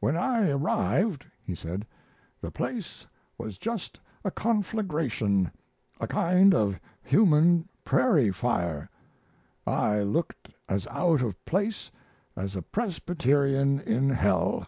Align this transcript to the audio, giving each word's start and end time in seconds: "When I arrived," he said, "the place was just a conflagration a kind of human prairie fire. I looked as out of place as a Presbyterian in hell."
"When 0.00 0.16
I 0.16 0.50
arrived," 0.50 1.26
he 1.44 1.54
said, 1.54 1.86
"the 2.40 2.50
place 2.50 3.06
was 3.38 3.56
just 3.56 4.00
a 4.24 4.30
conflagration 4.32 5.52
a 6.00 6.08
kind 6.08 6.52
of 6.52 6.80
human 7.04 7.68
prairie 7.84 8.32
fire. 8.32 8.90
I 9.64 10.00
looked 10.02 10.48
as 10.68 10.88
out 10.88 11.22
of 11.22 11.44
place 11.44 11.92
as 12.34 12.56
a 12.56 12.62
Presbyterian 12.62 13.78
in 13.82 14.10
hell." 14.10 14.66